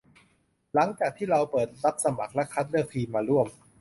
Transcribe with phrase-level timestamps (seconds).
[0.73, 3.47] หลังจากที่เราเปิดรับสมัครและคัดเลือกทีมมาร่วม